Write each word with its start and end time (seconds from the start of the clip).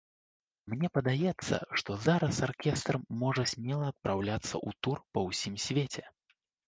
Мне 0.73 0.87
падаецца, 0.95 1.59
што 1.81 1.97
зараз 2.05 2.39
аркестр 2.47 2.99
можа 3.25 3.43
смела 3.53 3.85
адпраўляцца 3.93 4.51
ў 4.51 4.69
тур 4.89 4.97
па 5.15 5.19
ўсім 5.29 5.53
свеце. 5.67 6.03